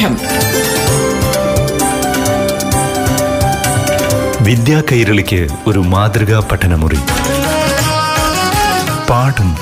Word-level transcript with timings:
പാഠം 0.00 0.16
വിദ്യാ 4.44 4.82
കൈരളിക്ക് 4.92 5.48
ഒരു 5.66 5.78
മാതൃകാ 5.78 6.48
പഠനമുറി. 6.52 6.98
പാഠം. 9.10 9.54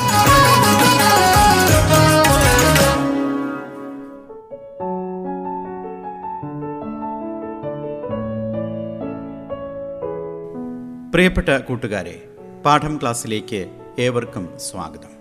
പ്രിയപ്പെട്ട 11.12 11.48
കൂട്ടുകാരെ 11.48 12.22
പാഠം 12.64 12.98
ക്ലാസ്സിലേക്ക് 13.02 13.66
ഏവർക്കും 13.98 14.48
സ്വാഗതം. 14.70 15.14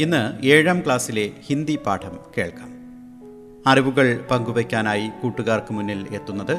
ഇന്ന് 0.00 0.46
ഏഴാം 0.46 0.80
ക്ലാസ്സിലെ 0.80 1.30
ഹിന്ദി 1.46 1.78
പാഠം 1.86 2.18
കേൾക്കാം. 2.38 2.79
അറിവുകൾ 3.65 4.07
പങ്കുവയ്ക്കാനായി 4.31 5.07
കൂട്ടുകാർക്ക് 5.21 5.73
മുന്നിൽ 5.73 6.01
എത്തുന്നത് 6.17 6.55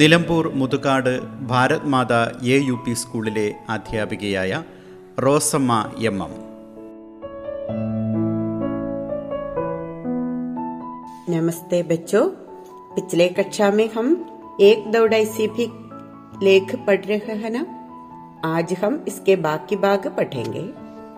Nilambur 0.00 0.44
Muthukad 0.54 1.12
Bharat 1.46 1.88
Mata 1.88 2.12
A 2.48 2.56
U 2.68 2.76
P 2.86 2.94
സ്കൂളിലെ 2.94 3.46
അധ്യാപികയായ 3.78 4.62
റോസമ്മ 5.20 5.78
എം 6.02 6.18
എം 6.22 6.34
नमस्ते 11.28 11.82
बच्चों 11.82 12.24
पिछले 12.90 13.28
कक्षा 13.30 13.70
में 13.70 13.88
हम 13.90 14.06
एक 14.62 14.84
दौड़ 14.92 15.12
ऐसी 15.14 15.46
भी 15.48 15.64
लेख 16.42 16.74
पढ़ 16.86 17.04
रहे 17.04 17.34
हैं 17.34 17.50
ना 17.50 17.62
आज 18.46 18.74
हम 18.82 18.94
इसके 19.06 19.34
ബാക്കി 19.42 19.76
ഭാഗ് 19.76 20.10
പഠേങ്കെ 20.10 20.64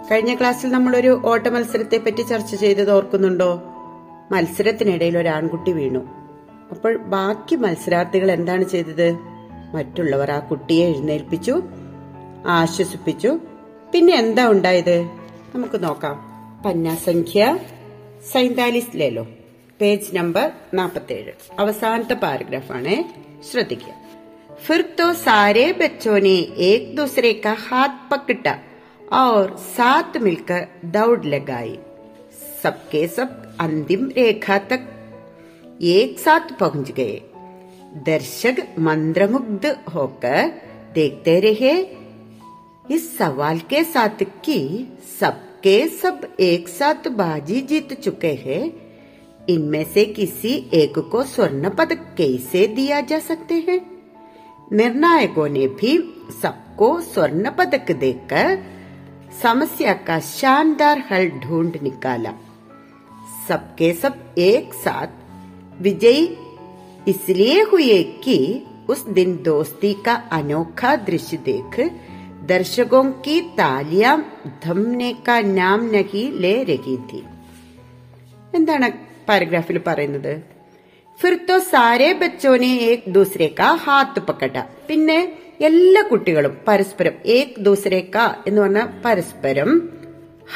കഴിഞ്ഞ 0.09 0.33
ക്ലാസ്സിൽ 0.35 0.69
നമ്മളൊരു 0.71 1.12
ഓട്ട 1.25 1.45
മത്സരത്തെ 1.48 1.98
പറ്റി 1.98 2.23
ചർച്ച 2.23 2.53
ചെയ്തത് 2.55 2.91
ഓർക്കുന്നുണ്ടോ 2.91 3.51
മത്സരത്തിനിടയിൽ 4.33 5.17
ഒരു 5.19 5.29
ആൺകുട്ടി 5.29 5.73
വീണു 5.73 6.03
അപ്പോൾ 6.70 6.95
ബാക്കി 7.06 7.56
മത്സരാർത്ഥികൾ 7.56 8.31
എന്താണ് 8.31 8.64
ചെയ്തത് 8.64 9.09
മറ്റുള്ളവർ 9.75 10.31
ആ 10.31 10.39
കുട്ടിയെ 10.39 10.87
എഴുന്നേൽപ്പിച്ചു 10.87 11.55
ആശ്വസിപ്പിച്ചു 12.51 13.31
പിന്നെ 13.92 14.14
എന്താ 14.14 14.45
ഉണ്ടായത് 14.48 14.97
നമുക്ക് 15.55 15.78
നോക്കാം 15.84 16.17
പന്നാസംഖ്യ 16.64 17.42
സൈന്താലിസ് 18.33 18.97
ലേലോ 18.97 19.25
പേജ് 19.81 20.17
നമ്പർ 20.17 20.47
നാൽപ്പത്തേഴ് 20.75 21.33
അവസാനത്തെ 21.59 22.14
പാരഗ്രാഫാണ് 22.14 22.95
ശ്രദ്ധിക്കുക 23.51 23.95
फिर 24.61 24.83
तो 24.98 25.12
सारे 25.17 25.73
बच्चों 25.73 26.19
ने 26.20 26.34
एक 26.64 26.95
दूसरे 26.97 27.33
का 27.34 27.53
हाथ 27.61 28.11
पकड़ा 28.11 28.55
और 29.12 29.56
साथ 29.69 30.17
मिलकर 30.20 30.62
दौड़ 30.87 31.25
लगाई 31.27 31.78
सबके 32.62 33.06
सब 33.09 33.28
अंतिम 33.59 34.09
रेखा 34.09 34.58
तक 34.70 34.88
एक 35.82 36.20
साथ 36.20 36.58
पहुँच 36.59 36.92
गए 36.92 37.22
दर्शक 38.06 38.66
मंत्रमुग्ध 38.80 39.66
होकर 39.95 40.48
देखते 40.94 41.40
रहे 41.40 41.73
इस 42.92 43.18
सवाल 43.18 43.60
के 43.60 43.84
साथ 43.84 44.23
कि 44.45 44.58
सबके 45.20 45.88
सब 45.88 46.28
एक 46.40 46.68
साथ 46.70 47.08
बाजी 47.08 47.62
जीत 47.62 47.94
चुके 47.94 48.34
हैं 48.36 48.64
इनमें 49.50 49.84
से 49.84 50.06
किसी 50.06 50.54
एक 50.73 51.00
को 51.12 51.23
स्वर्ण 51.23 51.70
पदक 51.70 52.06
कैसे 52.17 52.67
दिया 52.67 53.02
जा 53.02 53.20
सकते 53.20 53.56
हैं 53.67 53.80
निर्णायकों 54.73 55.48
ने 55.50 55.67
भी 55.80 55.98
सबको 56.42 57.00
स्वर्ण 57.02 57.50
पदक 57.50 57.92
देकर 57.92 58.58
समस्या 59.42 59.94
का 60.08 60.20
शानदार 60.20 61.04
हल 61.12 61.30
ढूंढ 61.40 61.82
निकाला 61.84 62.34
सबके 63.48 63.92
सब 63.95 64.34
एक 64.41 64.75
साथ 64.84 65.81
विजयी 65.83 66.25
इसलिए 67.09 67.62
हुए 67.62 68.03
कि 68.25 68.39
उस 68.89 69.06
दिन 69.11 69.37
दोस्ती 69.42 69.92
का 70.07 70.14
अनोखा 70.33 70.95
दृश्य 71.05 71.36
देख 71.45 71.79
दर्शकों 72.48 73.05
की 73.24 73.41
तालियां 73.58 74.17
थमने 74.64 75.13
का 75.27 75.41
नाम 75.55 75.85
नहीं 75.91 76.30
ले 76.41 76.55
रही 76.64 76.96
थी 77.08 77.24
എന്താണ് 78.52 78.86
പാരഗ്രാഫിൽ 79.29 79.79
പറയുന്നത് 79.79 80.30
ഫിർത്തോ 81.20 81.57
സാരേ 81.70 82.08
ബച്ചോനെ 82.20 82.70
ഏക് 82.85 83.08
ദൂസരെ 83.14 83.48
കാ 83.58 83.69
ഹാത്ത് 83.85 84.20
പക്കട്ട 84.29 84.58
പിന്നെ 84.89 85.19
എല്ലാ 85.69 86.02
കുട്ടികളും 86.11 86.55
പരസ്പരം 86.69 87.14
ഏക് 87.36 87.57
ദൂസരെ 87.67 88.01
കാ 88.14 88.24
എന്ന് 88.48 88.61
പറഞ്ഞ 88.63 88.83
പരസ്പരം 89.05 89.70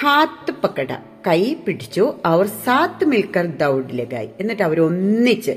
ഹാത്ത് 0.00 0.52
പക്കട 0.62 0.90
കൈ 1.27 1.53
പിടിച്ചു 1.53 2.13
അവർ 2.25 2.47
സാത്ത് 2.47 3.05
മിൽക്കർ 3.05 3.45
ദൗഡ് 3.45 3.89
ലഗായി. 3.93 4.29
എന്നിട്ട് 4.39 4.63
അവർ 4.63 4.79
ഒന്നിച്ച് 4.79 5.51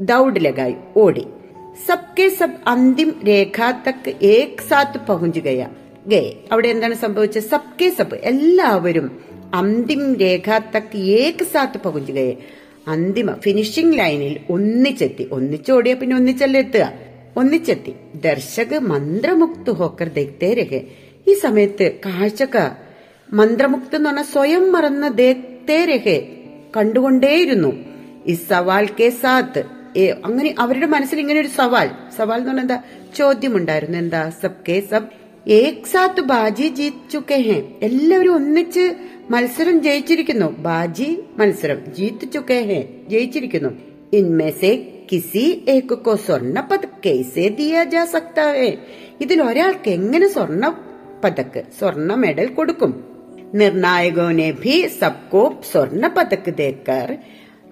ദൗഡ് 0.00 0.44
ലഗായി 0.44 0.74
ഓടി. 0.96 1.26
സബ്കെ 1.88 2.28
സബ് 2.28 2.68
അന്തിം 2.68 3.20
രേഖ 3.26 3.70
തക്ക് 3.88 4.24
ഏക് 4.24 4.68
സാത്ത് 4.68 4.98
പहुंചുകയ 4.98 5.66
ഗേ 6.06 6.36
അവിടെ 6.52 6.68
എന്താണ് 6.68 6.94
സംഭവിച്ചത്? 6.94 7.42
സബ്കെ 7.42 7.88
സബ് 7.88 8.14
എല്ലാവരും 8.14 9.20
അന്തിം 9.54 10.16
രേഖ 10.16 10.58
തക്ക് 10.58 10.96
ഏക് 10.96 11.44
സാത്ത് 11.44 11.78
പहुंചുകയെ 11.78 12.34
അന്തിമ 12.88 13.34
ഫിനിഷിംഗ് 13.34 13.98
ലൈനിൽ 13.98 14.40
ഒന്നിച്ചെത്തി. 14.50 15.28
ഒന്നിച്ചോടിയ 15.32 15.94
പിന്നെ 15.94 16.16
ഒന്നിച്ചല്ലേ 16.16 16.60
എത്തുക? 16.60 16.92
ഒന്നിച്ചെത്തി. 17.36 17.92
ദർശക 18.24 18.78
മന്ത്രമുക്ത് 18.78 19.70
ഹോക്കർ 19.70 20.08
ദേഖ്തേ 20.08 20.54
രഹെ. 20.54 20.80
ഈ 21.28 21.34
സമയത്ത് 21.34 21.92
കാഴ്ചക്കാർ 22.06 22.87
മന്ത്രമുക്ത് 23.32 23.96
എന്ന് 23.96 24.08
പറഞ്ഞാൽ 24.08 24.24
സ്വയം 24.24 24.72
മറന്ന് 24.72 25.18
രഹെ 25.84 26.36
കണ്ടുകൊണ്ടേയിരുന്നു. 26.76 27.84
ഈ 28.26 28.34
സവാൽ 28.34 28.88
കെ 29.00 29.08
സാത്ത്. 29.08 29.64
അങ്ങനെ 30.24 30.54
അവരുടെ 30.58 30.86
മനസ്സിൽ 30.86 31.20
ഇങ്ങനെ 31.20 31.40
ഒരു 31.40 31.48
സവാൽ. 31.48 31.90
സവാൽ 32.16 32.36
എന്ന് 32.36 32.48
പറഞ്ഞാൽ 32.48 32.62
എന്താ? 32.62 32.82
ചോദ്യമുണ്ടായിരുന്നു. 33.16 33.98
എന്താ? 33.98 34.30
സബ് 34.42 34.64
കെ 34.68 34.80
സബ്. 34.80 35.08
ഏക് 35.50 35.84
സാത്ത് 35.84 36.20
ബാജി 36.20 36.68
ജീത് 36.68 37.10
ചുക്കെ 37.12 37.34
ഹേ 37.34 37.62
എല്ലാവരും 37.82 38.34
ഒന്നിച്ച് 38.34 38.94
മത്സരം 39.30 39.82
ജയിച്ചിരിക്കുന്നു. 39.82 40.46
ബാജി 40.58 41.24
മത്സരം 41.36 41.94
ജീത് 41.94 42.32
ചുക്കെ 42.32 42.54
ഹേ 42.54 42.88
ജയിച്ചിരിക്കുന്നു 43.08 43.68
ഇൻമേസെ 44.12 44.88
കിസി 45.12 45.64
ഏക് 45.68 45.98
കോ 45.98 46.16
സ്വർണ 46.16 46.68
പതക് 46.70 47.48
ദിയാ 47.48 47.84
ജാ 47.84 48.04
സക്താവേ 48.04 48.76
ഇതിൽ 49.20 49.42
ഒരാൾക്ക് 49.42 49.90
എങ്ങനെ 49.90 50.28
സ്വർണ 50.28 50.78
പതക്ക് 51.24 51.62
സ്വർണ 51.78 52.14
മെഡൽ 52.14 52.46
കൊടുക്കും. 52.46 53.07
നിർണായകോനെ 53.54 54.32
നെഭി 54.32 54.88
സബ്കോ 55.00 55.60
സ്വർണ 55.72 56.14
പതക് 56.16 56.54
ദേക്കർ. 56.54 57.16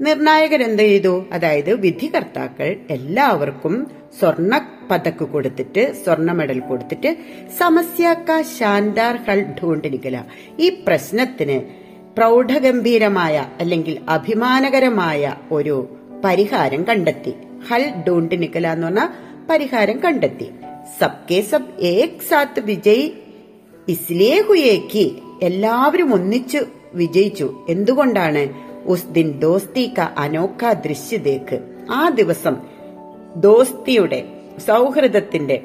നിർണായകർ 0.00 0.62
എന്ത് 0.62 0.82
ചെയ്തു? 0.82 1.24
അതായത് 1.32 1.74
വിധികർത്താക്കൾ 1.74 2.76
എല്ലാവർക്കും 2.90 3.90
സ്വർണ 4.20 4.68
പതക്ക് 4.90 5.24
കൊടുത്തിട്ട് 5.24 6.04
സ്വർണ 6.04 6.32
മെഡൽ 6.32 6.58
കൊടുത്തിട്ട് 6.58 7.16
സമസ്യാക്ക 7.58 8.42
ശാന്താർ 8.58 9.16
ഹൾ 9.16 9.42
ഢൂണ്ടിരിക്കല 9.42 10.22
ഈ 10.58 10.68
പ്രശ്നത്തിന് 10.86 11.60
പ്രൗഢഗംഭീരമായ 12.14 13.46
അല്ലെങ്കിൽ 13.60 13.98
അഭിമാനകരമായ 14.08 15.34
ഒരു 15.50 15.96
പരിഹാരം 16.24 16.84
കണ്ടെത്തി. 16.84 17.34
ഹൽ 17.68 17.90
ഢൂണ്ടിനിക്കല 18.08 18.72
എന്ന് 18.72 18.86
പറഞ്ഞ 18.86 19.00
പരിഹാരം 19.50 20.00
കണ്ടെത്തി. 20.04 20.50
സബ്കെ 21.00 21.40
സബ് 21.40 21.80
ഏക് 21.80 22.28
സാത്ത് 22.28 22.60
വിജയ് 22.60 23.10
ഇസ്ലിയെ 23.88 24.40
ഹുയേക്ക് 24.40 25.25
എല്ലാവരും 25.42 26.14
ഒന്നിച്ചു 26.14 26.60
വിജയിച്ചു. 26.94 27.66
എന്തുകൊണ്ടാണ് 27.68 28.48
ഉസ് 28.86 29.06
ദിൻ 29.06 29.38
ദോസ്തി 29.38 29.94
ക 29.98 30.00
അനോഖ 30.00 30.72
ദൃശ്യതേക്ക് 30.72 31.84
ആ 31.90 32.08
ദിവസം 32.08 32.56
ദോസ്തിയുടെ 33.36 34.24
സൗഹൃദത്തിന്റെ 34.66 35.62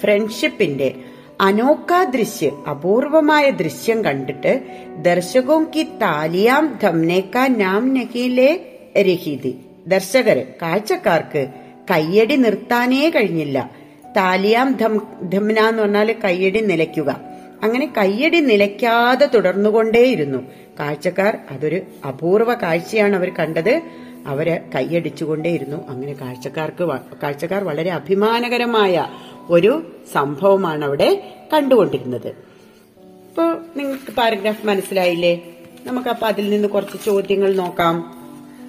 ഫ്രണ്ട്ഷിപ്പിന്റെ 0.00 0.94
അനോഖ 1.40 2.04
ദൃശ്യ 2.04 2.50
അപൂർവമായ 2.70 3.50
ദൃശ്യം 3.50 4.04
കണ്ടിട്ട് 4.04 4.62
ദർശകോ 4.96 5.64
കി 5.76 5.82
താലിയാം 5.82 6.78
ധംനേക്ക 6.82 7.38
നാം 7.38 7.94
നഹിലെ 7.94 8.60
രഹീതി. 9.02 9.58
ദർശകര് 9.86 10.46
കാഴ്ചക്കാർക്ക് 10.62 11.46
കയ്യടി 11.90 12.36
നിർത്താനേ 12.36 13.10
കഴിഞ്ഞില്ല. 13.10 13.70
താലിയാം 14.16 14.72
ധം 14.72 15.06
ധംന 15.22 15.60
എന്ന് 15.60 15.82
പറഞ്ഞാൽ 15.82 16.14
കയ്യടി 16.24 16.60
നിലയ്ക്കുക. 16.60 17.29
അങ്ങനെ 17.62 17.92
കയ്യടി 17.98 18.40
നിലയ്ക്കാതെ 18.40 19.26
തുടർന്നുകൊണ്ടേയിരുന്നു. 19.26 20.38
കാഴ്ചക്കാർ 20.80 21.38
അതൊരു 21.50 21.80
അപൂർവ 22.08 22.54
കാഴ്ചയാണ് 22.54 23.16
അവർ 23.16 23.30
കണ്ടത്. 23.34 23.82
അവർ 24.26 24.60
കൈയടിച്ചുകൊണ്ടേയിരുന്നു 24.74 25.88
അങ്ങനെ 25.88 26.12
കാഴ്ചക്കാർക്ക് 26.12 26.84
കാഴ്ചക്കാർ 27.22 27.64
വളരെ 27.64 27.90
അഭിമാനകരമായ 27.90 29.06
ഒരു 29.48 29.96
സംഭവമാണ് 30.12 30.84
അവിടെ 30.84 31.34
കണ്ടുകൊണ്ടിരുന്നത്. 31.52 32.28
ഇപ്പോ 32.28 33.42
നിങ്ങൾക്ക് 33.76 34.16
പാരഗ്രാഫ് 34.16 34.66
മനസ്സിലായില്ലേ? 34.66 35.54
നമുക്ക് 35.84 36.08
അപ്പൊ 36.08 36.26
അതിൽ 36.26 36.50
നിന്ന് 36.50 36.68
കുറച്ച് 36.68 37.04
ചോദ്യങ്ങൾ 37.06 37.54
നോക്കാം. 37.54 38.14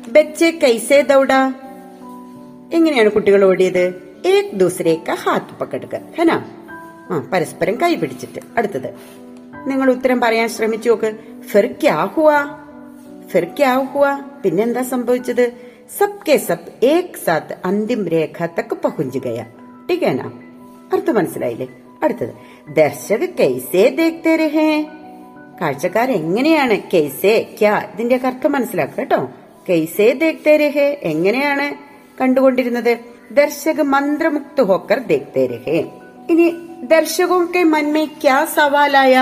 ബച്ചെ 0.10 0.60
കൈസേ 0.64 1.02
ദൗഡ? 1.02 1.34
എങ്ങനെയാണ് 2.74 3.10
കുട്ടികൾ 3.10 3.44
ഓടിയത്? 3.44 4.12
ഏക് 4.26 4.52
ദൂസരേക്ക 4.54 5.12
ഹാത്ത് 5.12 5.60
പക്കെടുക്കുക 5.60 6.00
ഹനാ. 6.20 6.46
ആ 7.12 7.30
പരസ്പരം 7.34 7.82
കൈപിടിച്ചിട്ട്. 7.82 8.40
അടുത്തത്. 8.58 8.96
നിങ്ങൾ 9.68 9.92
ഉത്തരം 9.92 10.22
പറയാൻ 10.22 10.50
ശ്രമിച്ചു 10.50 10.90
നോക്ക്. 10.90 11.16
ഫെർക്യാഹുവ. 11.48 12.32
ഫെർക്യാഹുവ. 13.28 14.20
പിന്നെന്താ 14.44 14.82
സംഭവിച്ചത്? 14.82 15.52
സബ് 15.98 16.32
കെ 16.32 16.38
സബ് 16.38 16.86
ഏക് 16.86 17.26
സാത്ത് 17.26 17.58
അന്തിം 17.66 18.08
രേഖ 18.08 18.46
തക്ക് 18.46 18.76
പഹുഞ്ചു 18.76 19.20
ഗയ 19.20 19.44
ടീക്കാനാ 19.90 20.32
അർത്ഥം 20.94 21.16
മനസ്സിലായില്ലേ? 21.16 21.68
അടുത്തത്. 22.04 22.30
ദർശക 22.76 23.26
കൈസേ 23.26 23.90
ദേഖ്തേ 23.90 24.36
രഹേ. 24.36 24.82
കാഴ്ചക്കാർ 25.62 26.12
എങ്ങനെയാണ് 26.12 26.82
കെയ്സേ 26.94 27.56
ക്യാ 27.60 27.90
ഇതിന്റെ 27.94 28.16
അർത്ഥം 28.16 28.52
മനസ്സിലാക്കുക 28.52 29.00
കേട്ടോ? 29.00 29.30
കെയ്സേ 29.70 30.12
ദേഖ്തേ 30.12 30.58
രഹേ 30.58 31.00
എങ്ങനെയാണ് 31.04 31.76
കണ്ടുകൊണ്ടിരുന്നത്? 32.22 32.98
ദർശക 33.32 33.82
മന്ത്രമുക്ത 33.82 34.62
ഹോക്കർ 34.62 35.00
ദേഖ്തേ 35.00 35.48
രഹേ. 35.48 36.01
ഇനി 36.32 36.48
ദർശകവും 36.84 37.52
കെ 37.56 37.64
മന്മേ 37.64 38.06
ക്യാ 38.06 38.46
സവാലായ. 38.46 39.16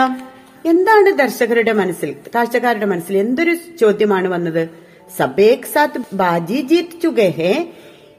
എന്താണ് 0.65 1.09
ദർശകരുടെ 1.17 1.71
മനസ്സിൽ 1.71 2.15
കാഴ്ചക്കാരുടെ 2.35 2.85
മനസ്സിൽ 2.85 3.17
എന്തൊരു 3.17 3.53
ചോദ്യമാണ് 3.81 4.27
വന്നത്? 4.27 4.69
സബേക് 5.17 5.69
സാത്ത് 5.73 6.01
ബാജി 6.13 6.61
ജീത് 6.61 7.01
ചുകെ 7.03 7.29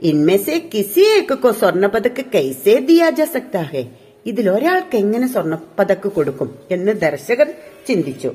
ഇൻമേസെ 0.02 0.70
കിസി 0.74 1.04
സ്വർണ 1.58 1.86
പതക്ക് 1.86 2.24
കൈസേ 2.34 2.74
ദിയാ 2.78 3.10
ജാ 3.10 3.24
സക്താ 3.24 3.62
ഹേ? 3.62 3.82
ഇതിൽ 4.26 4.50
ഒരാൾക്ക് 4.50 4.96
എങ്ങനെ 4.96 5.26
സ്വർണ 5.26 5.58
പതക്ക് 5.78 6.08
കൊടുക്കും 6.08 6.58
എന്ന് 6.70 6.92
ദർശകർ 6.92 7.48
ചിന്തിച്ചു. 7.88 8.30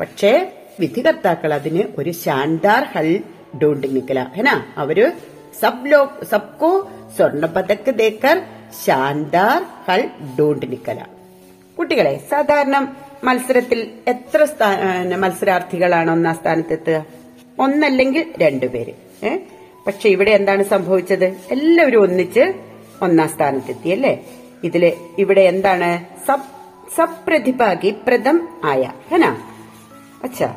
പക്ഷേ 0.00 0.52
വിധികർത്താക്കൾ 0.80 1.54
അതിന് 1.54 1.82
ഒരു 1.98 2.10
ശാൻദാർ 2.10 2.84
ഹൾ 2.84 3.18
ഡോണ്ട് 3.62 3.86
നിക്കല 3.96 4.26
ഹെനാ? 4.36 4.54
അവർ 4.76 5.12
സബ് 5.60 5.92
ലോ 5.92 6.00
സബ്കോ 6.30 6.90
സ്വർണ 7.16 7.46
പതക്ക് 7.46 7.94
ദേക്കർ 7.94 8.42
ശാൻദാർ 8.83 9.57
ഹൾ 9.87 10.01
ഡോണ്ട് 10.37 10.65
നിക്കല 10.71 10.99
കുട്ടികളെ 11.77 12.13
സാധാരണ 12.29 12.75
മത്സരത്തിൽ 13.23 13.79
എത്ര 14.07 14.41
സ്ഥാ- 14.45 14.77
ഏ, 14.85 14.91
മത്സരാർത്ഥികളാണ് 15.17 16.11
ഒന്നാം 16.11 16.35
സ്ഥാനത്തെത്തുക 16.35 16.97
ഒന്നല്ലെങ്കിൽ 17.57 18.23
രണ്ടുപേര് 18.37 18.93
ഏ 19.23 19.31
പക്ഷെ 19.85 20.07
ഇവിടെ 20.09 20.31
എന്താണ് 20.31 20.63
സംഭവിച്ചത് 20.69 21.25
എല്ലാവരും 21.49 22.01
ഒന്നിച്ച് 22.01 22.43
ഒന്നാം 23.01 23.29
സ്ഥാനത്തെത്തി 23.29 23.91
അല്ലേ 23.91 24.13
ഇതില് 24.63 24.89
ഇവിടെ 25.17 25.41
എന്താണ് 25.51 25.89
സബ് 26.27 26.49
സബ് 26.97 27.21
പ്രതിഭാഗി 27.27 27.91
പ്രഥം 28.05 28.39
ആയ 28.65 28.83
ഹനാ 29.11 29.31
अच्छा 30.23 30.47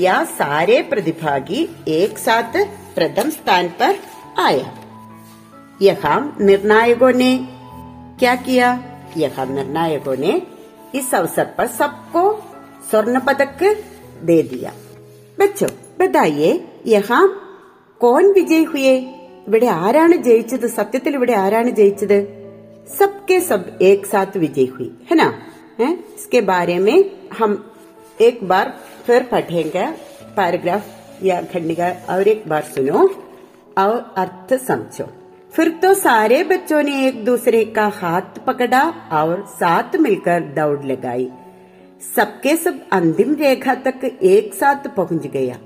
या 0.00 0.16
सारे 0.32 0.76
प्रतिभागी 0.84 1.58
एक 1.94 2.18
साथ 2.18 2.52
प्रथम 2.94 3.30
स्थान 3.30 3.66
पर 3.74 3.92
आया 4.40 4.66
यहाँ 5.80 6.18
निर्णायकों 6.40 7.12
ने 7.14 7.32
क्या 8.18 8.34
किया 8.46 8.68
यहाँ 9.16 9.46
निर्णायकों 9.48 10.16
ने 10.16 10.40
इस 10.94 11.14
अवसर 11.14 11.44
पर 11.58 11.66
सबको 11.78 12.24
स्वर्ण 12.90 13.20
पदक 13.20 13.62
दे 14.24 14.42
दिया 14.44 14.72
बच्चों 15.38 15.68
बताइए 16.00 16.50
यहाँ 16.86 17.22
കോൺ 18.00 18.24
വിജയ് 18.36 18.66
ഹുയെ 18.70 18.92
ഇവിടെ 19.46 19.68
ആരാണ് 19.84 20.16
ജയിച്ചത് 20.26 20.66
സത്യത്തിൽ 20.76 21.12
ഇവിടെ 21.18 21.34
ആരാണ് 21.44 21.70
ജയിച്ചത് 21.80 22.18
सबके 22.88 23.36
सब 23.40 23.60
एक 23.82 24.00
साथ 24.06 24.30
विजय 24.36 24.64
हुई 24.66 24.86
है 25.08 25.16
ना 25.16 25.26
है? 25.80 25.88
इसके 26.16 26.40
बारे 26.48 26.76
में 26.78 26.96
हम 27.38 27.50
एक 28.18 28.38
बार 28.48 28.66
फिर 29.06 29.22
पढ़ेंगे 29.32 29.84
पैराग्राफ 30.36 30.84
या 31.22 31.36
खंडिका 31.52 31.90
और 32.12 32.28
एक 32.28 32.42
बार 32.48 32.62
सुनो 32.72 33.02
और 33.76 33.94
अर्थ 34.22 34.48
समझो 34.66 35.06
फिर 35.55 35.69
तो 35.69 35.93
सारे 35.93 36.43
बच्चों 36.43 36.83
ने 36.83 37.07
एक 37.07 37.23
दूसरे 37.25 37.63
का 37.65 37.87
हाथ 37.87 38.39
पकड़ा 38.47 38.81
और 39.11 39.45
साथ 39.49 39.95
मिलकर 39.95 40.39
दौड़ 40.39 40.85
लगाई। 40.85 41.29
सबके 42.15 42.55
सब 42.55 42.79
अंतिम 42.91 43.33
रेखा 43.33 43.75
तक 43.75 44.19
एक 44.23 44.53
साथ 44.53 44.87
पहुँच 44.95 45.27
गया। 45.27 45.57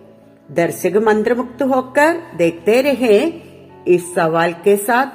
दर्शक 0.52 0.98
मंत्रमुक्त 0.98 1.62
होकर 1.64 2.22
देखते 2.38 2.82
रहे 2.82 3.18
इस 3.88 4.14
सवाल 4.16 4.54
के 4.54 4.76
साथ 4.78 5.06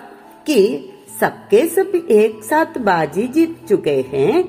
कि 0.47 0.91
सबके 1.21 1.67
सब 1.67 1.93
एक 2.11 2.45
साथ 2.45 2.79
बाजी 2.79 3.29
जीत 3.29 3.57
चुके 3.69 4.01
हैं। 4.09 4.45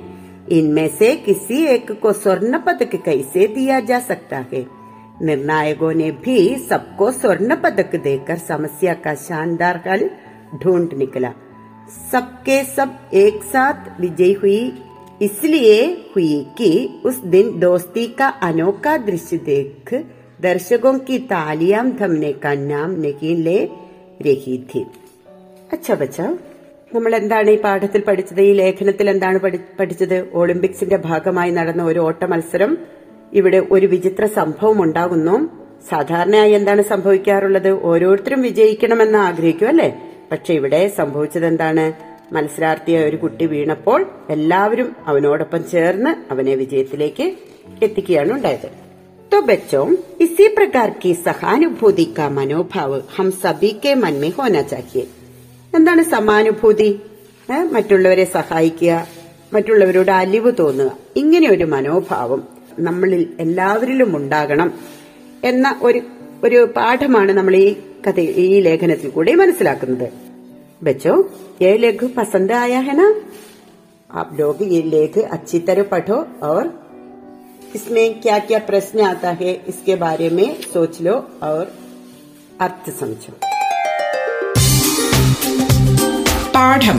इनमें 0.48 0.88
से 0.88 1.16
किसी 1.16 1.66
एक 1.66 1.92
को 1.92 2.14
स्वर्ण 2.14 2.60
पदक 2.60 2.96
कैसे 2.96 3.48
दिया 3.48 3.80
जा 3.80 4.00
सकता 4.00 4.38
है? 4.54 4.66
निर्णायकों 5.23 5.93
ने 5.95 6.11
भी 6.21 6.37
सबको 6.69 7.11
स्वर्ण 7.13 7.57
पदक 7.57 7.97
देकर 8.03 8.39
समस्या 8.45 8.95
का 9.05 9.15
शानदार 9.23 9.81
हल 9.87 10.09
ढूंढ 10.63 10.93
निकला 10.95 11.33
सबके 12.11 12.63
सब 12.77 12.91
एक 13.17 13.43
साथ 13.45 14.01
विजयी 14.01 14.33
हुई 14.35 14.61
इसलिए 15.23 15.77
हुई 16.15 16.33
कि 16.59 16.71
उस 17.05 17.17
दिन 17.27 17.59
दोस्ती 17.61 18.07
का 18.19 18.29
अनोखा 18.43 18.97
दृश्य 19.07 19.37
देख 19.47 19.95
दर्शकों 20.41 20.99
की 21.01 21.19
तालियां 21.29 21.85
थमने 21.93 22.33
का 22.45 22.55
नाम 22.65 22.91
नहीं 23.01 23.37
ले 23.43 23.59
रही 24.23 24.57
थी 24.71 24.83
അച്ഛ 25.73 25.93
ബച്ച 25.93 26.19
നമ്മൾ 26.91 27.13
എന്താണ് 27.15 27.51
ഈ 27.51 27.57
പാഠത്തിൽ 27.57 28.01
പഠിച്ചത് 28.01 28.41
ഈ 28.41 28.53
ലേഖനത്തിൽ 28.53 29.11
എന്താണ് 29.11 29.39
പഠി- 29.39 29.61
പഠിച്ചത് 29.79 30.15
ഒളിമ്പിക്സിന്റെ 30.33 30.97
ഭാഗമായി 31.05 31.51
നടന്ന 31.51 31.83
ഒരു 31.83 32.01
ഓട്ട 32.01 32.25
മത്സരം 32.25 32.73
ഇവിടെ 33.33 33.59
ഒരു 33.71 33.87
വിചിത്ര 33.87 34.25
സംഭവം 34.37 34.79
ഉണ്ടാകുന്നു 34.83 35.35
സാധാരണയായി 35.91 36.53
എന്താണ് 36.53 36.83
സംഭവിക്കാറുള്ളത് 36.89 37.71
ഓരോരുത്തരും 37.85 38.41
വിജയിക്കണമെന്ന് 38.43 39.19
ആഗ്രഹിക്കും 39.27 39.69
അല്ലെ 39.69 39.89
പക്ഷെ 40.31 40.53
ഇവിടെ 40.55 40.81
സംഭവിച്ചത് 40.99 41.47
എന്താണ് 41.47 41.85
മത്സരാർത്ഥിയായ 42.35 43.05
ഒരു 43.05 43.17
കുട്ടി 43.17 43.45
വീണപ്പോൾ 43.47 44.01
എല്ലാവരും 44.31 44.89
അവനോടൊപ്പം 45.07 45.63
ചേർന്ന് 45.71 46.13
അവനെ 46.31 46.55
വിജയത്തിലേക്ക് 46.61 47.27
എത്തിക്കുകയാണ് 47.83 48.33
ഉണ്ടായത് 48.33 48.69
तो 49.33 49.39
बच्चों 49.43 49.83
इसी 50.21 50.47
प्रकार 50.51 50.89
की 50.97 51.11
सहानुभूति 51.21 52.05
का 52.13 52.25
मनोभाव 52.31 52.93
हम 53.17 53.29
सभी 53.37 53.71
के 53.83 53.93
मन 53.97 54.15
में 54.17 54.31
होना 54.37 54.63
चाहिए 54.71 55.03
എന്താണ് 55.73 56.03
സമാനുഭൂതി 56.11 56.89
ഏ? 57.49 57.59
മറ്റുള്ളവരെ 57.75 58.25
സഹായിക്കുക 58.33 58.93
മറ്റുള്ളവരോട് 59.53 60.13
അലിവ് 60.17 60.51
തോന്നുക 60.59 60.91
ഇങ്ങനെ 61.17 61.49
ഒരു 61.51 61.67
മനോഭാവം 61.67 62.41
നമ്മളിൽ 62.79 63.23
എല്ലാവരിലും 63.41 64.11
ഉണ്ടാകണം 64.17 64.69
എന്ന 65.45 65.67
ഒരു 65.83 66.01
ഒരു 66.45 66.59
പാഠമാണ് 66.77 67.33
നമ്മൾ 67.33 67.55
ഈ 67.59 67.69
കഥ 68.07 68.21
ഈ 68.43 68.49
ലേഖനത്തിൽ 68.61 69.11
കൂടി 69.11 69.35
മനസ്സിലാക്കുന്നത് 69.35 70.09
ബച്ചോ 70.83 71.15
ये 71.61 71.71
लेख 71.79 72.01
पसंद 72.13 72.51
आया 72.55 72.79
है 72.81 72.95
ना 72.97 73.07
आप 74.11 74.29
लोग 74.39 74.63
ये 74.67 74.81
लेख 74.85 75.19
अच्छी 75.29 75.59
तरह 75.61 75.83
पढ़ो 75.91 76.19
और 76.43 76.63
इसमें 77.75 78.07
क्या 78.21 78.39
क्या 78.47 78.59
प्रश्न 78.71 79.01
आता 79.05 79.31
है 79.41 79.53
इसके 79.69 79.95
बारे 79.97 80.31
में 80.31 80.49
सोच 80.73 81.01
लो 81.03 81.15
और 81.43 81.63
अर्थ 82.61 82.91
समझो 83.01 83.35
പാഠം 86.55 86.99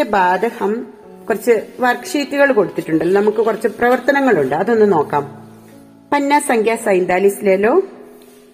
इसके 0.00 0.04
बाद 0.10 0.44
हम 0.58 0.72
കുറച്ച് 1.26 1.54
വർക്ക്ഷീറ്റുകൾ 1.80 2.48
കൊടുത്തിട്ടുണ്ടല്ലോ 2.52 3.20
നമുക്ക് 3.20 3.42
കുറച്ച് 3.44 3.68
പ്രവർത്തനങ്ങളുണ്ട് 3.78 4.54
അതൊന്ന് 4.54 4.86
നോക്കാം 4.92 5.24
പന്ന 6.12 6.38
സംഖ്യ 6.48 6.74
സൈന്താലിസിലേലോ 6.84 7.72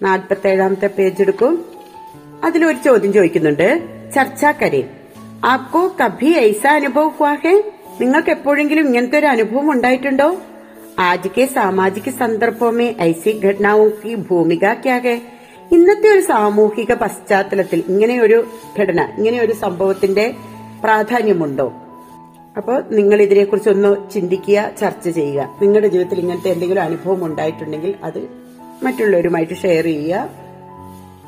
നാൽപ്പത്തേഴാമത്തെ 0.01 0.87
പേജ് 0.87 1.21
എടുക്കും 1.21 1.53
അതിലൊരു 2.43 2.79
ചോദ്യം 2.85 3.11
ചോദിക്കുന്നുണ്ട് 3.13 3.67
ചർച്ചാ 4.15 4.51
കരേ 4.51 4.81
ആപ്കോ 5.45 5.83
കഭി 6.01 6.31
ഐസ 6.39 6.63
അനുഭവം 6.73 7.11
ഹുവാ 7.17 7.33
ഹെ 7.43 7.53
നിങ്ങൾക്ക് 8.01 8.31
എപ്പോഴെങ്കിലും 8.31 8.87
ഇങ്ങനത്തെ 8.87 9.17
ഒരു 9.17 9.27
അനുഭവം 9.27 9.69
ഉണ്ടായിട്ടുണ്ടോ 9.71 10.27
ആജ് 11.01 11.31
കെ 11.37 11.45
സാമാജിക 11.55 12.09
സന്ദർഭമേ 12.19 12.87
ഐസി 13.01 13.33
ഘടനാവും 13.43 13.91
കി 14.01 14.13
ഭൂമിക 14.27 14.73
ക്യാ 14.83 14.97
ഹെ 14.97 15.15
ഇന്നത്തെ 15.71 16.09
ഒരു 16.09 16.23
സാമൂഹിക 16.27 16.93
പശ്ചാത്തലത്തിൽ 16.93 17.79
ഇങ്ങനെ 17.89 18.17
ഒരു 18.21 18.39
ഘടന 18.79 18.99
ഇങ്ങനെ 19.17 19.37
ഒരു 19.41 19.53
സംഭവത്തിന്റെ 19.61 20.25
പ്രാധാന്യമുണ്ടോ? 20.82 21.72
അപ്പോൾ 22.56 22.84
നിങ്ങൾ 22.90 23.22
ഇതിനെക്കുറിച്ച് 23.22 23.70
ഒന്ന് 23.70 24.10
ചിന്തിക്കുക 24.10 24.70
ചർച്ച 24.80 25.08
ചെയ്യുക. 25.08 25.56
നിങ്ങളുടെ 25.62 25.88
ജീവിതത്തിൽ 25.88 26.20
ഇങ്ങനത്തെ 26.20 26.48
എന്തെങ്കിലും 26.48 26.82
അനുഭവം 26.82 27.24
ഉണ്ടായിട്ടുണ്ടെങ്കിൽ 27.24 27.94
അത് 28.04 28.28
മറ്റുള്ളവരുമായിട്ട് 28.82 29.54
ഷെയർ 29.54 29.84
ചെയ്യുക. 29.84 30.30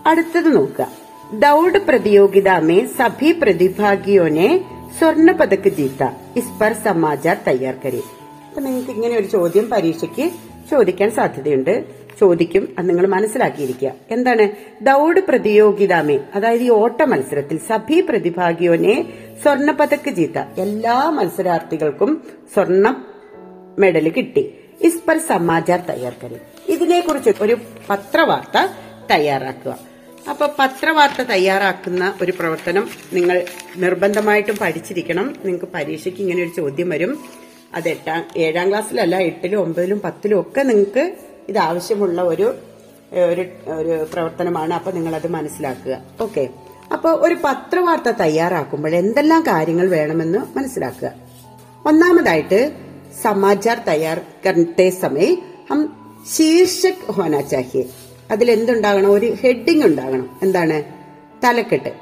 അടുത്തത് 0.07 0.57
നോക്കുക. 0.57 1.01
दौड़ 1.33 1.79
प्रतियोगिता 1.79 2.55
में 2.61 2.79
सभी 2.85 3.33
പ്രതിഭാഗിയോനെ 3.43 4.47
ने 4.47 4.99
സ്വർണ 4.99 5.33
പതക് 5.33 5.69
ജീത്ത. 5.69 6.05
ഇസ്പർ 6.37 6.73
സമാചാർ 6.73 7.37
തയ്യാർ 7.47 7.75
അപ്പൊ 8.49 8.61
നിങ്ങൾക്ക് 8.61 8.91
ഇങ്ങനെ 8.91 9.17
ഒരു 9.17 9.27
ചോദ്യം 9.27 9.71
പരീക്ഷയ്ക്ക് 9.71 10.31
ചോദിക്കാൻ 10.71 11.11
സാധ്യതയുണ്ട്. 11.11 11.85
ചോദിക്കും 12.21 12.75
അത് 12.79 12.89
നിങ്ങൾ 12.89 13.07
മനസ്സിലാക്കിയിരിക്കുക. 13.07 13.93
എന്താണ്? 14.11 14.49
ദൗഡ് 14.83 15.21
പ്രതിയോഗിതാമേ. 15.21 16.19
അതായത് 16.35 16.63
ഈ 16.63 16.71
ഓട്ട 16.71 17.03
മത്സരത്തിൽ 17.03 17.59
സഭി 17.59 18.01
പ്രതിഭാഗിയോനെ 18.01 19.13
സ്വർണ 19.43 19.71
പതക്ക് 19.71 20.11
ജീത്ത 20.11 20.39
എല്ലാ 20.59 21.11
മത്സരാർത്ഥികൾക്കും 21.11 22.25
സ്വർണ 22.55 23.05
മെഡൽ 23.79 24.09
കിട്ടി. 24.09 24.55
ഇസ് 24.81 25.03
പർ 25.09 25.19
സമാചാർ 25.19 25.81
ഇതിനെ 25.81 26.41
ഇതിനെക്കുറിച്ച് 26.69 27.31
ഒരു 27.41 27.57
പത്രവാർത്ത 27.91 28.73
തയ്യാറാക്കുക. 29.11 29.79
അപ്പൊ 30.31 30.47
പത്രവാർത്ത 30.59 31.23
തയ്യാറാക്കുന്ന 31.23 32.15
ഒരു 32.23 32.33
പ്രവർത്തനം 32.39 32.89
നിങ്ങൾ 33.13 33.43
നിർബന്ധമായിട്ടും 33.77 34.57
പഠിച്ചിരിക്കണം. 34.61 35.37
നിങ്ങൾക്ക് 35.45 35.69
പരീക്ഷയ്ക്ക് 35.75 36.21
ഇങ്ങനെ 36.21 36.43
ഒരു 36.43 36.51
ചോദ്യം 36.57 36.89
വരും. 36.89 37.19
അത് 37.75 37.89
എട്ടാം 37.89 38.25
ഏഴാം 38.37 38.69
ക്ലാസ്സിലല്ല 38.69 39.19
എട്ടിലും 39.19 39.61
ഒമ്പതിലും 39.61 40.01
പത്തിലും 40.01 40.41
ഒക്കെ 40.41 40.61
നിങ്ങൾക്ക് 40.61 41.13
ഇത് 41.51 41.59
ആവശ്യമുള്ള 41.59 42.23
ഒരു 42.23 42.55
ഒരു 43.13 43.47
ഒരു 43.73 44.07
പ്രവർത്തനമാണ്. 44.13 44.75
അപ്പോൾ 44.75 44.95
അത് 45.15 45.29
മനസ്സിലാക്കുക. 45.29 46.03
ഓക്കെ. 46.21 46.49
അപ്പോൾ 46.93 47.27
ഒരു 47.27 47.37
പത്രവാർത്ത 47.45 48.09
തയ്യാറാക്കുമ്പോൾ 48.09 48.95
എന്തെല്ലാം 48.95 49.43
കാര്യങ്ങൾ 49.43 49.89
വേണമെന്ന് 49.89 50.39
മനസ്സിലാക്കുക. 50.57 51.13
ഒന്നാമതായിട്ട് 51.87 52.73
സമാചാർ 53.23 53.79
തയ്യാർ 53.89 54.21
സമയം 54.91 55.39
ഹം 55.71 55.93
ശീർഷക് 56.37 57.13
ഹോന 57.13 57.41
അതിൽ 58.31 58.51
എന്തുണ്ടാകണം? 58.51 59.13
ഒരു 59.13 59.35
ഹെഡിങ് 59.43 59.85
ഉണ്ടാകണം. 59.85 60.39
എന്താണ്? 60.43 60.83
തലക്കെട്ട്. 61.45 61.93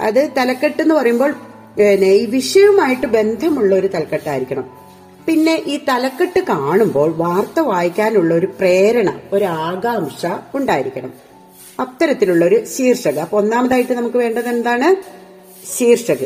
അത് 0.00 0.30
തലക്കെട്ട് 0.38 0.82
എന്ന് 0.82 0.94
പറയുമ്പോൾ 0.94 1.34
ഈ 2.04 2.26
വിഷയവുമായിട്ട് 2.26 3.06
ബന്ധമുള്ള 3.06 3.74
ഒരു 3.74 3.86
തലക്കെട്ടായിരിക്കണം. 3.86 4.79
പിന്നെ 5.26 5.62
ഈ 5.66 5.80
തലക്കെട്ട് 5.88 6.40
കാണുമ്പോൾ 6.40 7.14
വാർത്ത 7.16 7.60
വായിക്കാനുള്ള 7.60 8.34
ഒരു 8.34 8.46
പ്രേരണ 8.46 9.20
ഒരു 9.32 9.44
ആകാംക്ഷ 9.44 10.26
ഉണ്ടായിരിക്കണം. 10.54 11.12
അത്തരത്തിലുള്ള 11.80 12.44
ഒരു 12.44 12.64
ശീർഷക. 12.64 13.18
അപ്പൊ 13.18 13.38
ഒന്നാമതായിട്ട് 13.38 13.92
നമുക്ക് 13.92 14.16
വേണ്ടത് 14.16 14.48
എന്താണ്? 14.48 14.96
ശീർഷക. 15.76 16.24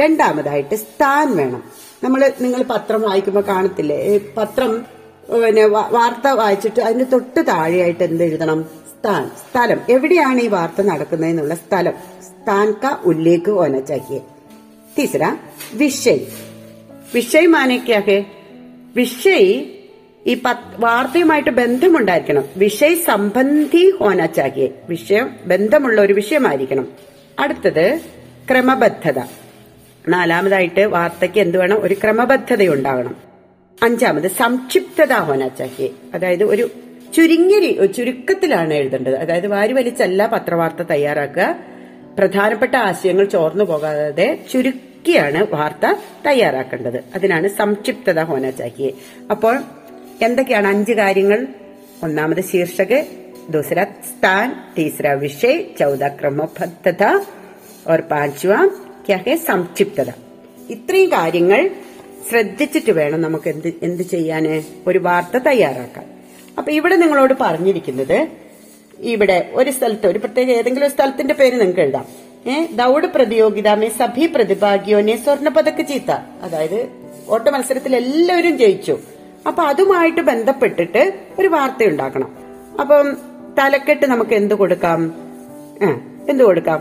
രണ്ടാമതായിട്ട് 0.00 0.74
സ്ഥാൻ 0.74 1.36
വേണം. 1.36 1.62
നമ്മൾ 2.04 2.32
നിങ്ങൾ 2.40 2.62
പത്രം 2.62 3.00
വായിക്കുമ്പോൾ 3.00 3.40
കാണത്തില്ലേ? 3.40 4.20
പത്രം 4.36 4.86
പിന്നെ 5.46 5.66
വാർത്ത 5.66 6.28
വായിച്ചിട്ട് 6.28 6.80
അതിന് 6.80 7.04
തൊട്ട് 7.12 7.46
താഴെയായിട്ട് 7.46 8.04
എന്ത് 8.04 8.24
എഴുതണം? 8.24 8.62
സ്ഥാൻ. 8.62 9.30
സ്ഥലം. 9.50 9.80
എവിടെയാണ് 9.88 10.40
ഈ 10.40 10.48
വാർത്ത 10.48 10.82
നടക്കുന്നതെന്നുള്ള 10.82 11.54
സ്ഥലം. 11.54 11.92
സ്ഥാൻ 12.22 12.74
കാ 12.84 12.98
ഉല്ലേക്ക് 13.04 13.50
ഓന 13.50 13.80
ചാഹിയെ 13.80 14.18
തീസര 14.98 15.36
വിഷയ് 17.14 17.46
മാനയ്ക്കാകെ 17.46 18.24
വിഷയ് 18.96 19.64
ഈ 20.26 20.42
വാർത്തയുമായിട്ട് 20.78 21.50
ബന്ധമുണ്ടായിരിക്കണം. 21.50 22.44
വിഷയ് 22.56 22.94
സംബന്ധി 22.94 23.90
ഹോന 23.90 24.28
വിഷയം 24.88 25.30
ബന്ധമുള്ള 25.46 26.00
ഒരു 26.00 26.12
വിഷയമായിരിക്കണം. 26.12 26.88
അടുത്തത് 27.38 28.00
ക്രമബദ്ധത. 28.50 29.18
നാലാമതായിട്ട് 30.08 30.80
വാർത്തയ്ക്ക് 30.80 31.38
എന്ത് 31.38 31.58
വേണം? 31.58 31.82
ഒരു 31.82 31.94
ക്രമബദ്ധത 31.94 32.62
ഉണ്ടാകണം 32.62 33.16
അഞ്ചാമത് 33.82 34.28
സംക്ഷിപ്തത 34.28 35.12
ഹോന 35.12 35.48
ചാഹിയെ 35.48 35.88
അതായത് 36.14 36.44
ഒരു 36.44 36.70
ചുരുങ്ങിയ 37.16 37.86
ചുരുക്കത്തിലാണ് 37.86 38.74
എഴുതേണ്ടത്. 38.74 39.16
അതായത് 39.16 39.46
വാരി 39.46 39.72
വലിച്ചല്ല 39.72 40.26
പത്രവാർത്ത 40.26 40.82
തയ്യാറാക്കുക. 40.82 41.56
പ്രധാനപ്പെട്ട 42.18 42.76
ആശയങ്ങൾ 42.76 43.24
ചോർന്നു 43.24 43.64
പോകാതെ 43.64 44.38
ചുരുക്കിയാണ് 44.97 45.39
വാർത്ത 45.51 45.85
തയ്യാറാക്കേണ്ടത് 46.25 46.99
അതിനാണ് 47.15 47.47
സംക്ഷിപ്തത 47.57 48.19
ഹോന 48.23 48.49
ചാഹിയെ 48.51 48.91
അപ്പോൾ 49.31 49.55
എന്തൊക്കെയാണ് 50.23 50.67
അഞ്ച് 50.67 50.93
കാര്യങ്ങൾ 50.93 51.39
ഒന്നാമത് 52.03 52.43
ശീർഷക് 52.51 52.97
दूसरा 53.45 53.83
स्थान 54.03 54.45
तीसरा 54.75 55.11
विषय 55.15 55.55
चौदह 55.79 56.11
क्रमबद्धता 56.19 57.09
और 57.85 58.01
पांचवा 58.11 58.59
क्या 59.05 59.17
है 59.25 59.33
സംക്ഷിപ്തത 59.47 60.09
ഇത്രയും 60.69 61.09
കാര്യങ്ങൾ 61.11 61.61
ശ്രദ്ധിച്ചിട്ട് 62.29 62.91
വേണം 62.99 63.19
നമുക്ക് 63.21 63.49
എന്ത് 63.49 63.69
എന്ത് 63.87 64.03
ചെയ്യാന് 64.03 64.53
ഒരു 64.87 64.99
വാർത്ത 65.07 65.43
തയ്യാറാക്കാൻ 65.47 66.05
അപ്പൊ 66.57 66.69
ഇവിടെ 66.71 66.95
നിങ്ങളോട് 66.95 67.33
പറഞ്ഞിരിക്കുന്നത് 67.41 68.17
ഇവിടെ 69.13 69.37
ഒരു 69.53 69.71
സ്ഥലത്ത് 69.71 70.07
ഒരു 70.07 70.19
പ്രത്യേക 70.19 70.49
ഏതെങ്കിലും 70.59 70.87
ഒരു 70.87 70.95
സ്ഥലത്തിന്റെ 70.95 71.35
പേര് 71.41 71.55
നിങ്ങൾക്ക് 71.55 71.83
എഴുതാം 71.87 72.05
ഏ 72.26 72.26
ദൗഡ് 72.76 73.06
പ്രതിയോഗിത 73.06 73.68
മേ 73.68 73.88
സഭി 73.88 74.26
പ്രതിഭാഗിയോനെ 74.26 75.16
സ്വർണ 75.24 75.48
പതക്ക് 75.48 75.86
ചീത്ത. 75.86 76.10
അതായത് 76.42 76.88
ഓട്ട 77.28 77.48
മത്സരത്തിൽ 77.48 77.96
എല്ലാവരും 77.96 78.58
ജയിച്ചു. 78.58 78.98
അപ്പൊ 79.46 79.62
അതുമായിട്ട് 79.62 80.20
ബന്ധപ്പെട്ടിട്ട് 80.20 81.02
ഒരു 81.38 81.48
വാർത്ത 81.48 81.88
ഉണ്ടാക്കണം 81.88 82.30
അപ്പം 82.80 83.16
തലക്കെട്ട് 83.58 84.06
നമുക്ക് 84.06 84.34
എന്ത് 84.34 84.54
കൊടുക്കാം? 84.54 85.00
എന്ത് 86.28 86.44
കൊടുക്കാം? 86.44 86.80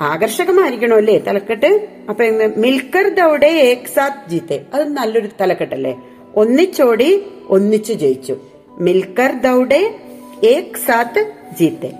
ആകർഷകമായിരിക്കണോ 0.00 0.96
അല്ലേ 0.96 1.18
തലക്കെട്ട്? 1.18 1.88
അപ്പൊ 2.08 2.24
മിൽക്കർ 2.56 3.08
ദൗഡെ 3.08 3.46
ഏക്സാത് 3.46 4.30
ജീത്തെ. 4.30 4.60
അത് 4.74 4.84
നല്ലൊരു 4.88 5.28
തലക്കെട്ടല്ലേ? 5.40 6.00
ഒന്നിച്ചോടി 6.36 7.26
ഒന്നിച്ചു 7.48 7.92
ജയിച്ചു. 7.92 8.36
മിൽക്കർ 8.78 9.32
ദൗഡെ 9.40 9.94
ഏക് 10.44 10.80
സാത്ത് 10.86 11.32
ജീത്തെ. 11.58 11.90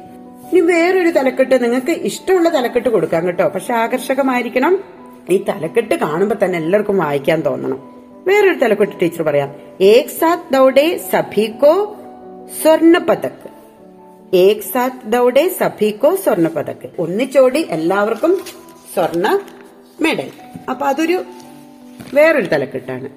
ഇനി 0.53 0.61
വേറൊരു 0.61 1.11
തലക്കെട്ട് 1.11 1.63
നിങ്ങൾക്ക് 1.63 1.91
ഇഷ്ടമുള്ള 1.91 2.49
തലക്കെട്ട് 2.49 2.89
കൊടുക്കാം 2.89 3.27
കേട്ടോ. 3.27 3.49
പക്ഷെ 3.49 3.75
ആകർഷകമായിരിക്കണം 3.75 4.85
ഈ 5.31 5.45
തലക്കെട്ട് 5.49 5.95
കാണുമ്പോൾ 5.95 6.35
തന്നെ 6.45 6.59
എല്ലാവർക്കും 6.59 6.99
വായിക്കാൻ 6.99 7.41
തോന്നണം. 7.41 7.81
വേറൊരു 8.27 8.59
തലക്കെട്ട് 8.59 9.01
ടീച്ചർ 9.01 9.23
പറയാം. 9.23 9.55
ഏക് 9.81 10.07
സാത്ത് 10.07 10.53
ദൗഡെ 10.53 11.01
സഭീകോ 11.13 11.97
സ്വർണ 12.63 12.99
പതക് 12.99 13.49
ഏക് 14.35 14.61
സാത്ത് 14.61 15.13
ദൗഡെ 15.13 15.49
സഭീകോ 15.49 16.17
സ്വർണ 16.17 16.49
പതക് 16.49 16.91
ഒന്നിച്ചോടി 16.99 17.67
എല്ലാവർക്കും 17.71 18.41
സ്വർണ 18.95 19.39
മെഡൽ. 20.01 20.31
അപ്പൊ 20.71 20.87
അതൊരു 20.87 21.23
വേറൊരു 22.15 22.47
തലക്കെട്ടാണ്. 22.47 23.09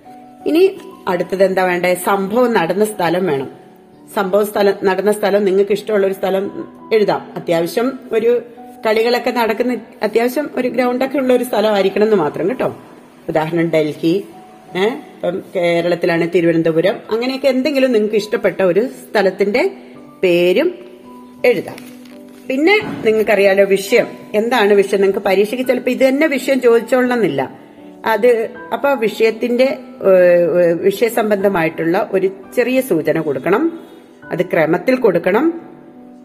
ഇനി 0.47 0.77
അടുത്തത് 1.07 1.43
എന്താ 1.43 1.63
വേണ്ടേ? 1.63 1.95
സംഭവം 2.05 2.53
നടന്ന 2.53 2.85
സ്ഥലം 2.85 3.25
വേണം. 3.25 3.64
സംഭവം 4.13 4.45
സ്ഥലം 4.45 4.73
നടന്ന 4.83 5.11
സ്ഥലം 5.11 5.45
നിങ്ങൾക്ക് 5.45 5.71
ഇഷ്ടമുള്ള 5.71 6.07
ഒരു 6.07 6.13
സ്ഥലം 6.13 6.67
എഴുതാം. 6.93 7.33
അത്യാവശ്യം 7.35 7.99
ഒരു 8.11 8.41
കളികളൊക്കെ 8.85 9.31
നടക്കുന്ന 9.31 9.77
അത്യാവശ്യം 10.03 10.49
ഒരു 10.55 10.67
ഗ്രൗണ്ടൊക്കെ 10.67 11.17
ഉള്ള 11.17 11.33
ഒരു 11.33 11.43
സ്ഥലമായിരിക്കണം 11.43 12.03
എന്ന് 12.03 12.15
മാത്രം 12.15 12.49
കേട്ടോ. 12.49 12.75
ഉദാഹരണം 13.29 13.69
ഡൽഹി 13.69 14.23
ഏഹ് 14.75 14.93
ഇപ്പം 14.93 15.43
കേരളത്തിലാണ് 15.55 16.29
തിരുവനന്തപുരം. 16.35 16.95
അങ്ങനെയൊക്കെ 17.11 17.47
എന്തെങ്കിലും 17.47 17.91
നിങ്ങൾക്ക് 17.91 18.15
ഇഷ്ടപ്പെട്ട 18.15 18.61
ഒരു 18.61 18.87
സ്ഥലത്തിന്റെ 18.87 19.71
പേരും 20.23 20.75
എഴുതാം. 21.45 21.75
പിന്നെ 22.47 22.79
നിങ്ങൾക്കറിയാലോ 23.05 23.65
വിഷയം. 23.65 24.07
എന്താണ് 24.33 24.73
വിഷയം? 24.73 25.01
നിങ്ങൾക്ക് 25.01 25.25
പരീക്ഷയ്ക്ക് 25.25 25.67
ചിലപ്പോൾ 25.67 25.89
ഇത് 25.89 26.07
തന്നെ 26.07 26.27
വിഷയം 26.27 26.61
ചോദിച്ചോളണമെന്നില്ല. 26.61 27.59
അത് 28.05 28.49
അപ്പൊ 28.73 28.93
വിഷയത്തിന്റെ 28.93 29.77
വിഷയ 30.81 31.07
സംബന്ധമായിട്ടുള്ള 31.07 32.09
വിഷയസംബന്ധമായിട്ടുള്ള 32.09 32.09
ഒരു 32.11 32.27
ചെറിയ 32.55 32.81
സൂചന 32.81 33.19
കൊടുക്കണം. 33.21 33.79
അത് 34.31 34.45
ക്രമത്തിൽ 34.45 34.95
കൊടുക്കണം. 34.95 35.61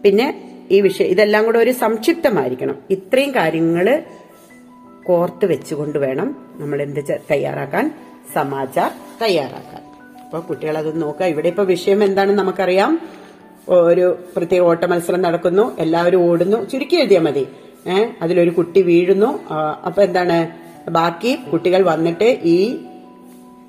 പിന്നെ 0.03 0.57
ഈ 0.71 0.81
വിഷയം 0.81 1.07
ഇതെല്ലാം 1.07 1.45
കൂടെ 1.45 1.59
ഒരു 1.59 1.71
സംക്ഷിപ്തമായിരിക്കണം. 1.71 2.75
ഇത്രയും 2.89 3.35
കാര്യങ്ങൾ 3.35 4.03
കോർത്ത് 5.03 5.45
വെച്ചുകൊണ്ട് 5.45 5.99
വേണം 5.99 6.35
നമ്മൾ 6.59 6.81
എന്ത് 6.81 7.21
തയ്യാറാക്കാൻ 7.31 7.93
സമാചാർ 8.33 8.91
തയ്യാറാക്കാൻ. 9.21 9.83
അപ്പൊ 10.25 10.39
കുട്ടികൾ 10.39 10.77
അത് 10.77 11.01
നോക്കുക. 11.01 11.25
ഇവിടെ 11.25 11.47
ഇപ്പൊ 11.47 11.63
വിഷയം 11.63 12.03
എന്താണെന്ന് 12.03 12.43
നമുക്കറിയാം. 12.43 13.01
ഒരു 13.69 14.17
പ്രത്യേക 14.35 14.61
ഓട്ട 14.61 14.83
മത്സരം 14.83 15.21
നടക്കുന്നു. 15.21 15.77
എല്ലാവരും 15.79 16.17
ഓടുന്നു. 16.17 16.69
ചുരുക്കി 16.69 16.95
എഴുതിയാൽ 16.95 17.21
മതി. 17.21 17.47
ഏഹ് 17.87 18.11
അതിലൊരു 18.21 18.49
കുട്ടി 18.49 18.81
വീഴുന്നു. 18.81 19.39
അപ്പൊ 19.85 20.03
എന്താണ്? 20.03 20.47
ബാക്കി 20.89 21.35
കുട്ടികൾ 21.35 21.81
വന്നിട്ട് 21.81 22.39
ഈ 22.43 22.77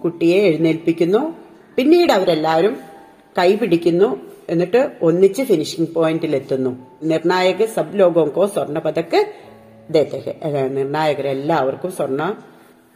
കുട്ടിയെ 0.04 0.40
എഴുന്നേൽപ്പിക്കുന്നു. 0.42 1.34
പിന്നീട് 1.76 2.12
അവരെല്ലാവരും 2.12 2.91
കൈ 3.38 3.54
പിടിക്കുന്നു. 3.56 4.08
എന്നിട്ട് 4.48 4.80
ഒന്നിച്ച് 5.02 5.42
ഫിനിഷിംഗ് 5.42 5.90
പോയിന്റിൽ 5.94 6.36
എത്തുന്നു 6.36 6.70
നിർണായക 7.02 7.64
സബ് 7.64 7.98
ലോകോങ്കോ 7.98 8.46
സ്വർണ 8.46 8.78
പതക്ക് 8.78 9.20
നിർണായകരെല്ലാവർക്കും 10.70 11.92
സ്വർണ 11.92 12.22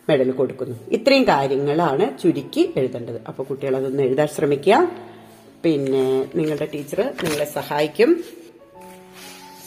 മെഡൽ 0.09 0.31
കൊടുക്കുന്നു. 0.31 0.77
ഇത്രയും 0.91 1.25
കാര്യങ്ങളാണ് 1.25 2.19
ചുരുക്കി 2.19 2.73
എഴുതേണ്ടത്. 2.77 3.21
അപ്പൊ 3.29 3.45
കുട്ടികൾ 3.45 3.77
അതൊന്ന് 3.77 4.03
എഴുതാൻ 4.03 4.27
ശ്രമിക്കുക 4.27 4.91
പിന്നെ 5.63 6.27
നിങ്ങളുടെ 6.35 6.69
ടീച്ചർ 6.75 7.01
നിങ്ങളെ 7.23 7.45
സഹായിക്കും. 7.45 8.25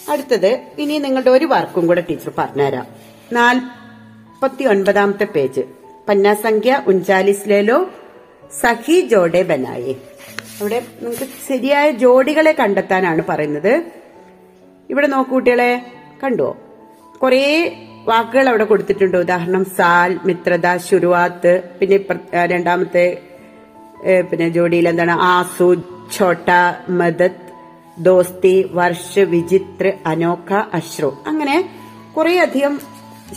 അടുത്തത് 0.09 0.51
ഇനി 0.79 0.97
നിങ്ങളുടെ 0.97 1.29
ഒരു 1.29 1.45
വർക്കും 1.45 1.87
കൂടെ 1.87 2.03
ടീച്ചർ 2.09 2.31
പറഞ്ഞുതരാം. 2.37 2.85
നാൽപ്പത്തി 3.33 4.63
ഒൻപതാമത്തെ 4.63 5.25
പേജ്. 5.25 5.61
പന്നാസംഖ്യ 6.09 6.83
ഉൻചാലിസ്ലേലോ 6.87 7.89
സഖി 8.61 9.01
ജോഡെ 9.01 9.41
ബനായെ. 9.43 9.95
അവിടെ 10.61 10.79
നിങ്ങൾക്ക് 11.01 11.37
ശരിയായ 11.49 11.91
ജോഡികളെ 12.03 12.51
കണ്ടെത്താനാണ് 12.59 13.21
പറയുന്നത്. 13.29 13.73
ഇവിടെ 14.89 15.07
നോക്കൂ 15.07 15.33
കുട്ടികളെ 15.35 15.71
കണ്ടോ? 16.23 16.49
കുറേ 17.21 17.43
വാക്കുകൾ 18.09 18.45
അവിടെ 18.49 18.65
കൊടുത്തിട്ടുണ്ട്. 18.71 19.17
ഉദാഹരണം 19.17 19.63
സാൽ 19.77 20.11
മിത്രത 20.25 20.67
ശുരുവാത്ത് 20.87 21.53
പിന്നെ 21.79 21.97
രണ്ടാമത്തെ 22.53 23.05
പിന്നെ 24.31 24.49
ജോഡിയിൽ 24.49 24.89
എന്താണ്? 24.89 25.11
ആസു 25.11 25.69
ഛോട്ട 26.17 26.49
മദത് 26.99 27.45
ദോസ്തി 28.07 28.55
വർഷ് 28.73 29.23
വിചിത്ര 29.33 29.91
അനോഖ 30.05 30.51
അശ്രു. 30.73 31.09
അങ്ങനെ 31.27 31.55
കുറെ 32.17 32.35
അധികം 32.39 32.75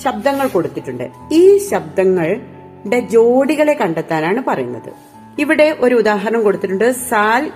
ശബ്ദങ്ങൾ 0.04 0.46
കൊടുത്തിട്ടുണ്ട്. 0.48 1.06
ഈ 1.40 1.44
ശബ്ദങ്ങളുടെ 1.70 3.00
ജോഡികളെ 3.14 3.74
കണ്ടെത്താനാണ് 3.80 4.42
പറയുന്നത്. 4.50 4.92
ഇവിടെ 5.38 5.76
ഒരു 5.80 5.94
ഉദാഹരണം 5.94 6.42
കൊടുത്തിട്ടുണ്ട്. 6.42 6.92
സാൽ 6.92 7.50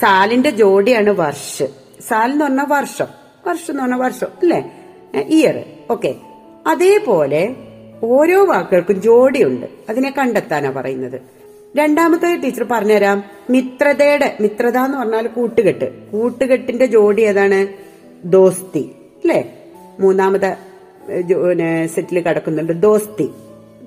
സാലിന്റെ 0.00 0.50
ജോഡിയാണ് 0.50 1.10
വർഷ്. 1.10 1.64
സാൽ 2.08 2.32
എന്ന് 2.32 2.44
പറഞ്ഞ 2.44 2.64
വർഷം. 2.68 3.06
വർഷം 3.46 3.70
എന്ന് 3.70 3.82
പറഞ്ഞ 3.82 3.94
വർഷം 3.94 4.26
അല്ലേ? 4.42 4.72
Year 5.14 5.64
okay. 5.90 6.14
അതേപോലെ 6.66 7.56
ഓരോ 8.02 8.44
വാക്കുകൾക്കും 8.44 9.02
ജോഡിയുണ്ട്. 9.02 9.66
അതിനെ 9.88 10.14
കണ്ടെത്താനാ 10.18 10.70
പറയുന്നത്. 10.70 11.20
രണ്ടാമത്തെ 11.76 12.36
ടീച്ചർ 12.36 12.66
പറഞ്ഞുതരാം. 12.70 13.24
മിത്രതയുടെ 13.50 14.36
മിത്രത 14.40 14.76
എന്ന് 14.76 14.98
പറഞ്ഞാൽ 14.98 15.26
കൂട്ടുകെട്ട്. 15.26 16.10
കൂട്ടുകെട്ടിന്റെ 16.10 16.86
ജോഡി 16.86 17.22
ഏതാണ്? 17.22 17.66
ദോസ്തി 18.24 18.94
അല്ലേ? 19.24 19.54
മൂന്നാമത്തെ 20.00 20.56
സെറ്റിൽ 21.86 22.20
കിടക്കുന്നുണ്ട്. 22.20 22.72
ദോസ്തി 22.72 23.30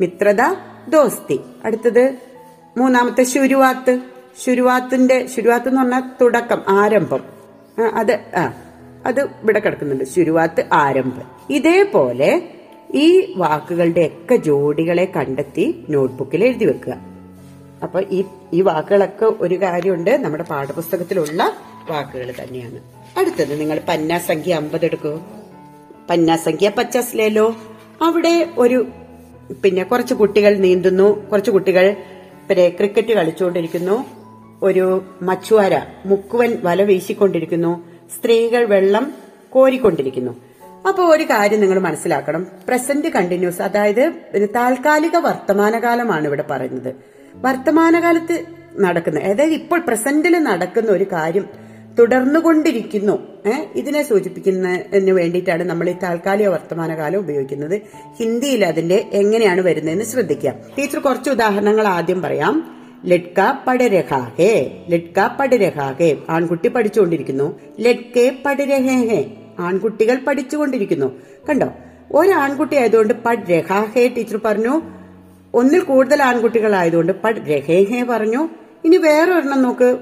മിത്രത 0.01 0.41
ദോസ്തി. 0.89 1.39
അടുത്തത് 1.65 2.34
മൂന്നാമത്തെ 2.77 3.23
ശുരുവാത്ത്. 3.23 3.99
ശുരുവാത്തിന്റെ 4.43 5.27
ശുരുവാത്ത് 5.27 5.67
എന്ന് 5.69 5.81
പറഞ്ഞാൽ 5.81 6.03
തുടക്കം 6.21 6.61
ആരംഭം. 6.67 7.19
അത് 7.93 8.11
ആ 8.11 8.53
അത് 9.05 9.21
ഇവിടെ 9.21 9.59
കിടക്കുന്നുണ്ട്. 9.59 10.03
ശുരുവാത്ത് 10.03 10.65
ആരംഭം. 10.73 11.21
ഇതേപോലെ 11.49 12.49
ഈ 12.93 13.33
വാക്കുകളുടെ 13.37 14.11
ഒക്കെ 14.13 14.35
ജോഡികളെ 14.35 15.05
കണ്ടെത്തി 15.15 15.85
നോട്ട്ബുക്കിൽ 15.89 16.43
എഴുതി 16.43 16.65
വെക്കുക. 16.65 16.93
അപ്പൊ 17.83 18.01
ഈ 18.01 18.23
ഈ 18.53 18.61
വാക്കുകളൊക്കെ 18.61 19.25
ഒരു 19.25 19.61
കാര്യമുണ്ട്. 19.61 20.23
നമ്മുടെ 20.25 20.43
പാഠപുസ്തകത്തിലുള്ള 20.43 21.51
വാക്കുകൾ 21.89 22.33
തന്നെയാണ്. 22.43 22.79
അടുത്തത് 23.19 23.59
നിങ്ങൾ 23.59 23.81
പന്നാസംഖ്യ 23.87 24.53
അമ്പത് 24.53 24.85
എടുക്കൂ. 24.85 25.19
പന്നാസംഖ്യ 26.09 26.69
പച്ചാസിലേലോ. 26.69 27.55
അവിടെ 28.01 28.49
ഒരു 28.57 28.87
പിന്നെ 29.63 29.83
കുറച്ച് 29.83 30.13
കുട്ടികൾ 30.13 30.57
നീന്തുന്നു. 30.57 31.29
കുറച്ച് 31.29 31.51
കുട്ടികൾ 31.51 31.95
പിന്നെ 32.49 32.69
ക്രിക്കറ്റ് 32.69 33.13
കളിച്ചുകൊണ്ടിരിക്കുന്നു. 33.13 34.05
ഒരു 34.63 35.03
മച്ചുവാര 35.21 35.81
മുക്കുവൻ 36.05 36.57
വല 36.63 36.83
വീശിക്കൊണ്ടിരിക്കുന്നു. 36.83 37.85
സ്ത്രീകൾ 38.19 38.65
വെള്ളം 38.65 39.13
കോരിക്കൊണ്ടിരിക്കുന്നു. 39.49 40.31
അപ്പൊ 40.87 41.03
ഒരു 41.03 41.23
കാര്യം 41.23 41.61
നിങ്ങൾ 41.61 41.79
മനസ്സിലാക്കണം. 41.79 42.47
പ്രസന്റ് 42.67 43.07
കണ്ടിന്യൂസ് 43.07 43.61
അതായത് 43.61 44.13
താൽക്കാലിക 44.55 45.17
വർത്തമാനകാലമാണ് 45.17 46.27
ഇവിടെ 46.27 46.43
പറയുന്നത്. 46.51 46.95
വർത്തമാനകാലത്ത് 47.35 48.45
നടക്കുന്ന 48.79 49.19
അതായത് 49.19 49.53
ഇപ്പോൾ 49.53 49.79
പ്രസന്റിൽ 49.79 50.43
നടക്കുന്ന 50.43 50.91
ഒരു 50.91 51.03
കാര്യം 51.03 51.64
തുടർന്നുകൊണ്ടിരിക്കുന്നു. 51.99 53.27
ഇതിനെ 53.75 54.03
സൂചിപ്പിക്കുന്നതിന് 54.03 55.11
വേണ്ടിയിട്ടാണ് 55.11 55.63
നമ്മൾ 55.63 55.89
ഈ 55.89 55.93
താൽക്കാലിക 56.03 56.47
വർത്തമാനകാലം 56.47 57.19
ഉപയോഗിക്കുന്നത്. 57.19 57.81
ഹിന്ദിയിൽ 58.19 58.65
അതിന്റെ 58.65 59.05
എങ്ങനെയാണ് 59.13 59.61
വരുന്നതെന്ന് 59.61 60.05
ശ്രദ്ധിക്കുക. 60.05 60.53
ടീച്ചർ 60.77 60.99
കുറച്ച് 60.99 61.29
ഉദാഹരണങ്ങൾ 61.29 61.87
ആദ്യം 61.87 62.21
പറയാം. 62.21 62.75
ലഡ്ക 63.05 63.53
പടരഹാഹേ 63.67 64.85
ലഡ്ക 64.89 65.27
പടരഹാഹേ. 65.39 66.17
ആൺകുട്ടി 66.29 66.67
പഠിച്ചുകൊണ്ടിരിക്കുന്നു. 66.67 67.59
ലഡ്കെ 67.79 68.37
പടരഹേഹേ. 68.45 69.31
ആൺകുട്ടികൾ 69.59 70.15
പഠിച്ചുകൊണ്ടിരിക്കുന്നു. 70.15 71.19
കണ്ടോ? 71.49 71.69
ഒരാൺകുട്ടി 72.11 72.75
ആയതുകൊണ്ട് 72.75 73.13
പഡ് 73.13 73.51
രഹാഹേ 73.51 74.07
ടീച്ചർ 74.07 74.39
പറഞ്ഞു. 74.45 74.81
ഒന്നിൽ 75.53 75.79
കൂടുതൽ 75.79 76.23
ആൺകുട്ടികളായതുകൊണ്ട് 76.23 77.13
പഡ് 77.23 77.35
രഹേഹേ 77.35 78.03
പറഞ്ഞു. 78.03 78.49
ഇനി 78.85 78.97
വേറെ 78.97 79.31
ഒരെണ്ണം 79.31 79.61
നോക്ക്. 79.61 79.97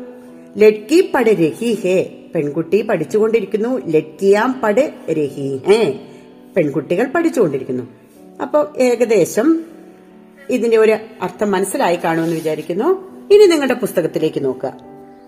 ലഡ്കി 0.57 1.11
പട് 1.15 1.29
രഹി 1.29 1.77
ഹേ. 1.83 2.13
പെൺകുട്ടി 2.35 2.81
പഠിച്ചുകൊണ്ടിരിക്കുന്നു. 2.81 3.87
ലഡ്കിയാം 3.87 4.61
പട് 4.63 4.93
രഹി 5.09 5.61
ഹേ. 5.67 5.99
പെൺകുട്ടികൾ 6.57 7.07
പഠിച്ചുകൊണ്ടിരിക്കുന്നു. 7.07 7.83
അപ്പൊ 8.41 8.67
ഏകദേശം 8.77 9.63
ഇതിന്റെ 10.49 10.77
ഒരു 10.77 10.97
അർത്ഥം 11.21 11.51
മനസ്സിലായി 11.51 11.95
കാണുമെന്ന് 11.95 12.35
വിചാരിക്കുന്നു. 12.35 13.13
ഇനി 13.33 13.45
നിങ്ങളുടെ 13.45 13.73
പുസ്തകത്തിലേക്ക് 13.73 14.45
നോക്കുക. 14.45 14.73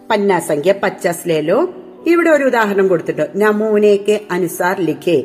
പന്നാസംഖ്യ 0.09 0.73
പച്ചാസ് 0.83 1.29
ലേലോ. 1.29 1.73
ഇവിടെ 2.07 2.29
ഒരു 2.29 2.43
ഉദാഹരണം 2.43 2.87
കൊടുത്തിട്ട് 2.87 3.27
നമൂനയ്ക്ക് 3.35 4.19
അനുസാർ 4.31 4.81
ലിഖേ. 4.81 5.23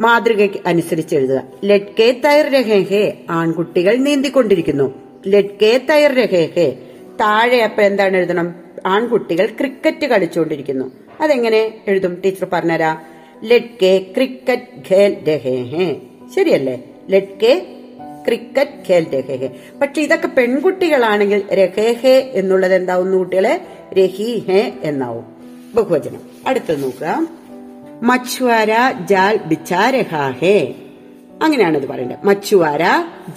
മാതൃകയ്ക്ക് 0.00 0.56
അനുസരിച്ച് 0.66 1.16
എഴുതുക. 1.16 1.42
ലഡ്കെ 1.64 2.20
തയർ 2.24 2.48
രഹേ 2.48 3.24
ആൺകുട്ടികൾ 3.30 3.96
നീന്തിക്കൊണ്ടിരിക്കുന്നു. 3.96 4.94
ലഡ്കെ 5.26 5.86
തയർ 5.90 6.14
രഹേ 6.14 6.78
താഴെ 7.20 7.64
അപ്പൊ 7.64 7.82
എന്താണ് 7.82 8.16
എഴുതണം? 8.16 8.63
ആൺകുട്ടികൾ 8.86 9.46
ക്രിക്കറ്റ് 9.46 10.06
കളിച്ചുകൊണ്ടിരിക്കുന്നു. 10.06 10.90
അതെങ്ങനെ 11.20 11.74
എഴുതും? 11.86 12.22
ടീച്ചർ 12.24 12.46
പറഞ്ഞുതരാ. 12.52 13.00
ലഡ്കെ 13.44 14.06
ക്രിക്കറ്റ് 14.16 14.94
ഖേൽ 14.94 15.16
ശരിയല്ലേ? 16.36 16.84
ലഡ്കെ 17.10 17.66
ക്രിക്കറ്റ് 18.26 18.92
ഖേൽ 18.92 19.06
രഹേഹെ 19.14 19.50
പക്ഷെ 19.82 20.02
ഇതൊക്കെ 20.02 20.26
പെൺകുട്ടികളാണെങ്കിൽ 20.26 21.54
രഹേഹെ 21.54 22.30
എന്നുള്ളത് 22.34 22.74
എന്താവും 22.74 23.18
കുട്ടികളെ? 23.18 23.60
രഹി 23.92 24.44
ഹെ 24.48 24.72
എന്നാവും. 24.82 25.24
ബഹുവചനം. 25.74 26.20
അടുത്തത് 26.46 26.82
നോക്കുക. 26.82 27.26
മച്ച്വാര 28.02 28.68
ജാൽ 29.06 29.38
ബിച്ചാരഹാഹെ 29.46 30.74
അങ്ങനെയാണ് 31.42 31.78
ഇത് 31.78 31.88
പറയേണ്ടത്. 31.88 32.26
മച്ചുവാര 32.26 32.82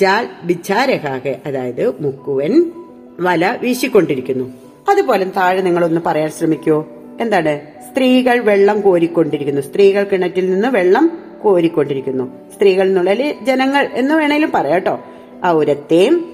ജാൽ 0.02 0.28
ബിച്ചാരഹാഹെ 0.44 1.42
അതായത് 1.46 2.04
മുക്കുവൻ 2.04 2.72
വല 3.20 3.58
വീശിക്കൊണ്ടിരിക്കുന്നു. 3.62 4.67
അതുപോലെ 4.90 5.26
താഴെ 5.26 5.62
നിങ്ങളൊന്ന് 5.62 6.02
പറയാൻ 6.06 6.30
ശ്രമിക്കൂ. 6.30 6.86
എന്താണ്? 7.22 7.60
സ്ത്രീകൾ 7.92 8.40
വെള്ളം 8.40 8.82
കോരിക്കൊണ്ടിരിക്കുന്നു. 8.82 9.62
സ്ത്രീകൾ 9.62 10.04
കിണറ്റിൽ 10.04 10.52
നിന്ന് 10.52 10.68
വെള്ളം 10.68 11.20
കോരിക്കൊണ്ടിരിക്കുന്നു. 11.44 12.52
സ്ത്രീകൾ 12.56 12.88
എന്നുള്ളതിൽ 12.88 13.36
ജനങ്ങൾ 13.44 13.90
എന്ന് 13.94 14.16
വേണേലും 14.16 14.52
പറയാട്ടോ 14.52 15.00
ഔരത്തേം 15.46 16.26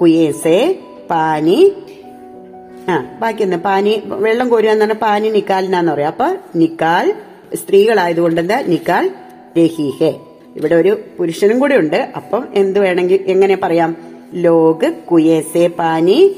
കുയേസേ 0.00 0.78
പാനി. 1.10 1.72
ആ 2.88 3.18
ബാക്കി 3.20 3.42
എന്താ? 3.42 3.56
പാനി 3.56 4.02
വെള്ളം 4.06 4.48
കോരുക 4.48 4.92
പാനി 4.92 5.28
നിക്കാലിനാന്ന് 5.28 5.92
പറയാം. 5.92 6.08
അപ്പൊ 6.08 6.36
നിക്കാൽ 6.56 7.14
സ്ത്രീകളായതുകൊണ്ട് 7.54 8.40
എന്താ? 8.40 8.62
നിക്കാൽ 8.62 9.10
രഹീഹെ. 9.58 10.14
ഇവിടെ 10.56 10.74
ഒരു 10.74 11.00
പുരുഷനും 11.18 11.58
കൂടെ 11.58 11.74
ഉണ്ട്. 11.74 12.12
അപ്പം 12.16 12.48
എന്ത് 12.54 12.80
വേണമെങ്കിൽ 12.80 13.24
എങ്ങനെ 13.26 13.58
പറയാം? 13.62 13.96
ലോക് 14.34 14.92
കുയേസേ 14.92 15.66
പാനി 15.66 16.36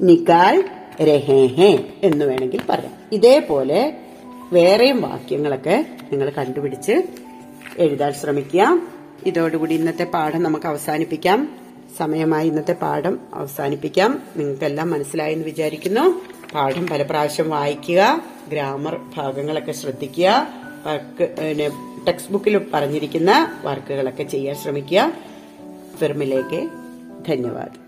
നിക്കാൽ 0.00 0.64
രഹേഹെ 1.02 1.84
എന്ന് 2.02 2.24
വേണമെങ്കിൽ 2.24 2.60
പറയാം. 2.68 2.92
ഇതേപോലെ 3.12 3.96
വേറെയും 4.52 5.02
വാക്യങ്ങളൊക്കെ 5.02 5.86
നിങ്ങൾ 6.12 6.30
കണ്ടുപിടിച്ച് 6.30 7.02
എഴുതാൻ 7.78 8.12
ശ്രമിക്കുക. 8.12 8.80
ഇതോടുകൂടി 9.26 9.74
ഇന്നത്തെ 9.74 10.04
പാഠം 10.04 10.42
നമുക്ക് 10.42 10.66
അവസാനിപ്പിക്കാം. 10.66 11.56
സമയമായി 11.98 12.48
ഇന്നത്തെ 12.48 12.72
പാഠം 12.72 13.18
അവസാനിപ്പിക്കാം. 13.34 14.22
നിങ്ങൾക്കെല്ലാം 14.36 14.90
മനസ്സിലായെന്ന് 14.90 15.44
വിചാരിക്കുന്നു. 15.44 16.20
പാഠം 16.54 16.86
പല 16.86 17.02
പ്രാവശ്യം 17.02 17.50
വായിക്കുക 17.50 18.22
ഗ്രാമർ 18.48 19.00
ഭാഗങ്ങളൊക്കെ 19.16 19.72
ശ്രദ്ധിക്കുക 19.72 20.48
പിന്നെ 21.20 21.70
ടെക്സ്റ്റ് 22.08 22.32
ബുക്കിൽ 22.32 22.66
പറഞ്ഞിരിക്കുന്ന 22.74 23.60
വർക്കുകളൊക്കെ 23.64 24.22
ചെയ്യാൻ 24.22 24.56
ശ്രമിക്കുക. 24.56 25.12
ഫിർമിലേക്ക് 25.96 26.68
ധന്യവാദം. 27.28 27.87